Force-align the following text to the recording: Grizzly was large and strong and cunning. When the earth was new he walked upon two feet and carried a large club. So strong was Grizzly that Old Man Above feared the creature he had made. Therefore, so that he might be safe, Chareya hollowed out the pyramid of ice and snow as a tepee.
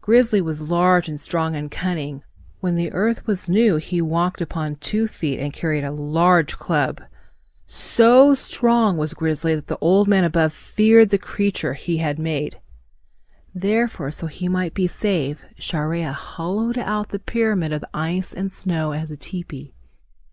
Grizzly 0.00 0.40
was 0.40 0.68
large 0.68 1.08
and 1.08 1.20
strong 1.20 1.54
and 1.54 1.70
cunning. 1.70 2.24
When 2.58 2.74
the 2.74 2.90
earth 2.90 3.24
was 3.24 3.48
new 3.48 3.76
he 3.76 4.02
walked 4.02 4.40
upon 4.40 4.74
two 4.80 5.06
feet 5.06 5.38
and 5.38 5.52
carried 5.52 5.84
a 5.84 5.92
large 5.92 6.56
club. 6.56 7.00
So 7.68 8.34
strong 8.34 8.96
was 8.96 9.14
Grizzly 9.14 9.54
that 9.54 9.78
Old 9.80 10.08
Man 10.08 10.24
Above 10.24 10.52
feared 10.52 11.10
the 11.10 11.18
creature 11.18 11.74
he 11.74 11.98
had 11.98 12.18
made. 12.18 12.58
Therefore, 13.54 14.10
so 14.10 14.26
that 14.26 14.32
he 14.34 14.48
might 14.48 14.74
be 14.74 14.88
safe, 14.88 15.44
Chareya 15.56 16.12
hollowed 16.14 16.78
out 16.78 17.10
the 17.10 17.20
pyramid 17.20 17.72
of 17.72 17.84
ice 17.94 18.32
and 18.34 18.50
snow 18.50 18.90
as 18.90 19.12
a 19.12 19.16
tepee. 19.16 19.72